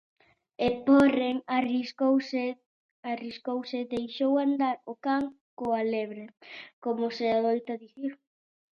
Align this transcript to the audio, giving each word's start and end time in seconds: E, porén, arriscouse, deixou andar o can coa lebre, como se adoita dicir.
E, 0.65 0.67
porén, 0.85 1.37
arriscouse, 3.11 3.89
deixou 3.93 4.31
andar 4.45 4.77
o 4.91 4.93
can 5.05 5.23
coa 5.59 5.81
lebre, 5.93 6.25
como 6.83 7.05
se 7.17 7.25
adoita 7.37 7.73
dicir. 7.83 8.11